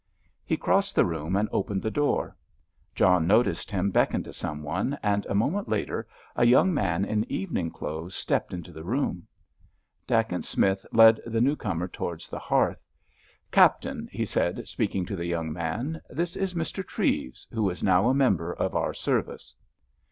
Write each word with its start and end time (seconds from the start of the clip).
He 0.43 0.57
crossed 0.57 0.95
the 0.95 1.05
room 1.05 1.35
and 1.35 1.47
opened 1.51 1.83
the 1.83 1.91
door. 1.91 2.35
John 2.95 3.27
noticed 3.27 3.69
him 3.69 3.91
beckon 3.91 4.23
to 4.23 4.33
some 4.33 4.63
one, 4.63 4.97
and 5.03 5.27
a 5.27 5.35
moment 5.35 5.69
later 5.69 6.07
a 6.35 6.43
young 6.43 6.73
man 6.73 7.05
in 7.05 7.23
evening 7.31 7.69
clothes 7.69 8.15
stepped 8.15 8.51
into 8.51 8.71
the 8.71 8.83
room. 8.83 9.27
Dacent 10.07 10.43
Smith 10.43 10.87
led 10.91 11.21
the 11.27 11.39
new 11.39 11.55
comer 11.55 11.87
towards 11.87 12.29
the 12.29 12.39
hearth. 12.39 12.83
"Captain," 13.51 14.09
he 14.11 14.25
said, 14.25 14.67
speaking 14.67 15.05
to 15.05 15.15
the 15.15 15.27
young 15.27 15.53
man, 15.53 16.01
"this 16.09 16.35
is 16.35 16.55
Mr. 16.55 16.83
Treves, 16.83 17.45
who 17.51 17.69
is 17.69 17.83
now 17.83 18.09
a 18.09 18.13
member 18.15 18.53
of 18.55 18.75
our 18.75 18.95
service." 18.95 19.53